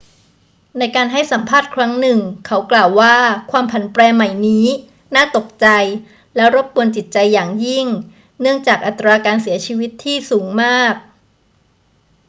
[0.77, 3.15] ในการให้สัมภาษณ์ครั้งหนึ่ง เขากล่าวว่า
[3.51, 4.67] ความผันแปรใหม่นี้
[5.15, 5.67] น่าตกใจ
[6.35, 7.87] และรบกวนจิตใจอย่างยิ่ง
[8.41, 10.93] เนื่องจากอัตราการเสียชีวิตที่สูงมาก